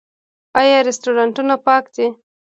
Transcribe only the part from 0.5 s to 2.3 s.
آیا رستورانتونه پاک دي؟